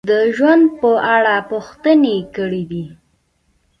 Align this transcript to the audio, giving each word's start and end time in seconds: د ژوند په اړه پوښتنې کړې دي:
د 0.09 0.11
ژوند 0.35 0.65
په 0.81 0.91
اړه 1.15 1.35
پوښتنې 1.51 2.17
کړې 2.35 2.63
دي: 2.71 2.85